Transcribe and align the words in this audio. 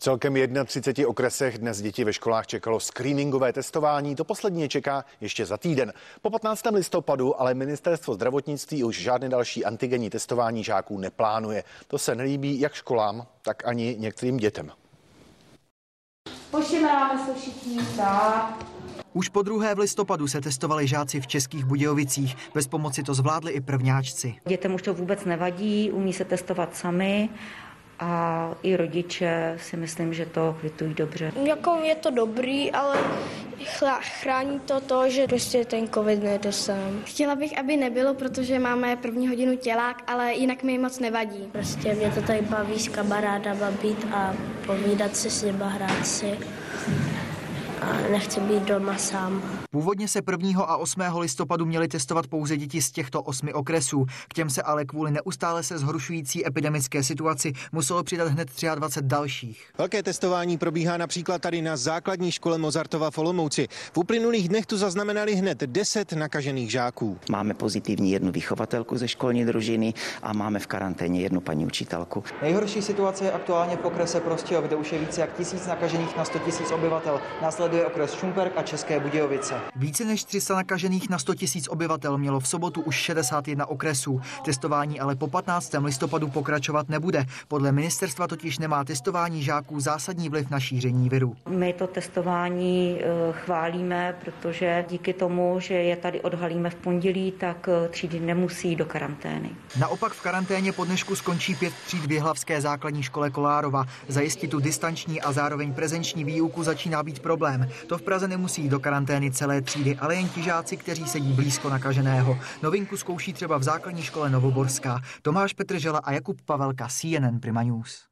celkem 0.00 0.34
31 0.64 1.08
okresech 1.08 1.58
dnes 1.58 1.82
děti 1.82 2.04
ve 2.04 2.12
školách 2.12 2.46
čekalo 2.46 2.80
screeningové 2.80 3.52
testování. 3.52 4.14
To 4.14 4.24
poslední 4.24 4.68
čeká 4.68 5.04
ještě 5.20 5.46
za 5.46 5.56
týden. 5.56 5.92
Po 6.22 6.30
15. 6.30 6.62
listopadu 6.72 7.40
ale 7.40 7.54
ministerstvo 7.54 8.14
zdravotnictví 8.14 8.84
už 8.84 9.00
žádné 9.00 9.28
další 9.28 9.64
antigenní 9.64 10.10
testování 10.10 10.64
žáků 10.64 10.98
neplánuje. 10.98 11.64
To 11.88 11.98
se 11.98 12.14
nelíbí 12.14 12.60
jak 12.60 12.74
školám, 12.74 13.26
tak 13.42 13.66
ani 13.66 13.96
některým 13.98 14.36
dětem. 14.36 14.70
Pošimeláme 16.50 17.26
se 17.26 17.34
všichni, 17.34 17.78
tak. 17.96 18.66
Už 19.12 19.28
po 19.28 19.42
druhé 19.42 19.74
v 19.74 19.78
listopadu 19.78 20.28
se 20.28 20.40
testovali 20.40 20.86
žáci 20.86 21.20
v 21.20 21.26
Českých 21.26 21.64
Budějovicích. 21.64 22.36
Bez 22.54 22.66
pomoci 22.66 23.02
to 23.02 23.14
zvládli 23.14 23.52
i 23.52 23.60
prvňáčci. 23.60 24.34
Dětem 24.48 24.74
už 24.74 24.82
to 24.82 24.94
vůbec 24.94 25.24
nevadí, 25.24 25.90
umí 25.90 26.12
se 26.12 26.24
testovat 26.24 26.76
sami 26.76 27.28
a 28.00 28.50
i 28.62 28.76
rodiče 28.76 29.56
si 29.60 29.76
myslím, 29.76 30.14
že 30.14 30.26
to 30.26 30.56
kvitují 30.60 30.94
dobře. 30.94 31.32
Jako 31.44 31.78
je 31.82 31.94
to 31.94 32.10
dobrý, 32.10 32.70
ale 32.72 32.98
chrání 34.00 34.60
to 34.60 34.80
to, 34.80 35.10
že 35.10 35.26
prostě 35.26 35.64
ten 35.64 35.88
covid 35.88 36.22
nedosáhne. 36.22 37.00
Chtěla 37.04 37.34
bych, 37.34 37.58
aby 37.58 37.76
nebylo, 37.76 38.14
protože 38.14 38.58
máme 38.58 38.96
první 38.96 39.28
hodinu 39.28 39.56
tělák, 39.56 40.02
ale 40.06 40.34
jinak 40.34 40.62
mi 40.62 40.78
moc 40.78 40.98
nevadí. 40.98 41.48
Prostě 41.52 41.94
mě 41.94 42.10
to 42.10 42.22
tady 42.22 42.42
baví 42.42 42.78
s 42.78 42.88
kamarádama 42.88 43.70
být 43.70 44.06
a 44.12 44.34
povídat 44.66 45.16
si 45.16 45.30
s 45.30 45.42
nima, 45.42 45.68
hrát 45.68 46.06
si 46.06 46.38
nechci 48.10 48.40
být 48.40 48.62
doma 48.62 48.98
sám. 48.98 49.42
Původně 49.70 50.08
se 50.08 50.20
1. 50.30 50.64
a 50.64 50.76
8. 50.76 51.00
listopadu 51.18 51.66
měli 51.66 51.88
testovat 51.88 52.26
pouze 52.26 52.56
děti 52.56 52.82
z 52.82 52.90
těchto 52.90 53.22
osmi 53.22 53.52
okresů. 53.52 54.06
K 54.28 54.34
těm 54.34 54.50
se 54.50 54.62
ale 54.62 54.84
kvůli 54.84 55.10
neustále 55.10 55.62
se 55.62 55.78
zhoršující 55.78 56.46
epidemické 56.46 57.02
situaci 57.02 57.52
muselo 57.72 58.02
přidat 58.02 58.28
hned 58.28 58.48
23 58.74 59.08
dalších. 59.08 59.70
Velké 59.78 60.02
testování 60.02 60.58
probíhá 60.58 60.96
například 60.96 61.42
tady 61.42 61.62
na 61.62 61.76
základní 61.76 62.32
škole 62.32 62.58
Mozartova 62.58 63.10
v 63.10 63.18
Olomouci. 63.18 63.68
V 63.92 63.98
uplynulých 63.98 64.48
dnech 64.48 64.66
tu 64.66 64.76
zaznamenali 64.76 65.34
hned 65.34 65.60
10 65.60 66.12
nakažených 66.12 66.70
žáků. 66.70 67.18
Máme 67.30 67.54
pozitivní 67.54 68.12
jednu 68.12 68.32
vychovatelku 68.32 68.96
ze 68.98 69.08
školní 69.08 69.44
družiny 69.44 69.94
a 70.22 70.32
máme 70.32 70.58
v 70.58 70.66
karanténě 70.66 71.20
jednu 71.20 71.40
paní 71.40 71.66
učitelku. 71.66 72.24
Nejhorší 72.42 72.82
situace 72.82 73.24
je 73.24 73.32
aktuálně 73.32 73.76
v 73.76 73.84
okrese 73.84 74.20
Prostějov, 74.20 74.64
kde 74.64 74.76
už 74.76 74.92
je 74.92 74.98
více 74.98 75.20
jak 75.20 75.36
tisíc 75.36 75.66
nakažených 75.66 76.16
na 76.16 76.24
100 76.24 76.38
000 76.38 76.74
obyvatel. 76.74 77.20
Následuje 77.42 77.86
okres 77.86 77.99
Šumperk 78.06 78.52
a 78.56 78.62
České 78.62 79.00
Budějovice. 79.00 79.54
Více 79.76 80.04
než 80.04 80.24
300 80.24 80.54
nakažených 80.54 81.10
na 81.10 81.18
100 81.18 81.32
000 81.32 81.48
obyvatel 81.68 82.18
mělo 82.18 82.40
v 82.40 82.48
sobotu 82.48 82.80
už 82.80 82.94
61 82.94 83.66
okresů. 83.66 84.20
Testování 84.44 85.00
ale 85.00 85.16
po 85.16 85.28
15. 85.28 85.74
listopadu 85.84 86.28
pokračovat 86.28 86.88
nebude. 86.88 87.24
Podle 87.48 87.72
ministerstva 87.72 88.26
totiž 88.26 88.58
nemá 88.58 88.84
testování 88.84 89.42
žáků 89.42 89.80
zásadní 89.80 90.28
vliv 90.28 90.50
na 90.50 90.60
šíření 90.60 91.08
viru. 91.08 91.36
My 91.48 91.72
to 91.72 91.86
testování 91.86 93.00
eh, 93.00 93.32
chválíme, 93.32 94.16
protože 94.24 94.84
díky 94.88 95.12
tomu, 95.12 95.60
že 95.60 95.74
je 95.74 95.96
tady 95.96 96.20
odhalíme 96.20 96.70
v 96.70 96.74
pondělí, 96.74 97.32
tak 97.32 97.68
eh, 97.68 97.88
třídy 97.88 98.20
nemusí 98.20 98.76
do 98.76 98.84
karantény. 98.84 99.50
Naopak 99.78 100.12
v 100.12 100.22
karanténě 100.22 100.72
po 100.72 100.84
dnešku 100.84 101.16
skončí 101.16 101.54
pět 101.54 101.74
tříd 101.86 102.06
v 102.06 102.12
Jihlavské 102.12 102.60
základní 102.60 103.02
škole 103.02 103.30
Kolárova. 103.30 103.84
Zajistit 104.08 104.50
tu 104.50 104.60
distanční 104.60 105.20
a 105.20 105.32
zároveň 105.32 105.72
prezenční 105.72 106.24
výuku 106.24 106.62
začíná 106.62 107.02
být 107.02 107.18
problém. 107.18 107.68
To 107.90 107.98
v 107.98 108.02
Praze 108.02 108.28
nemusí 108.28 108.68
do 108.68 108.80
karantény 108.80 109.30
celé 109.30 109.62
třídy, 109.62 109.96
ale 109.96 110.16
jen 110.16 110.28
ti 110.28 110.42
žáci, 110.42 110.76
kteří 110.76 111.06
sedí 111.06 111.32
blízko 111.32 111.70
nakaženého. 111.70 112.38
Novinku 112.62 112.96
zkouší 112.96 113.32
třeba 113.32 113.58
v 113.58 113.62
základní 113.62 114.02
škole 114.02 114.30
Novoborská. 114.30 115.00
Tomáš 115.22 115.52
Petržela 115.52 115.98
a 115.98 116.12
Jakub 116.12 116.42
Pavelka, 116.42 116.88
CNN 116.88 117.40
Prima 117.40 117.62
News. 117.62 118.09